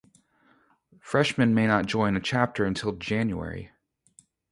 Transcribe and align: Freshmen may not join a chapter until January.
Freshmen 0.99 1.53
may 1.53 1.67
not 1.67 1.85
join 1.85 2.15
a 2.17 2.19
chapter 2.19 2.65
until 2.65 2.93
January. 2.93 3.71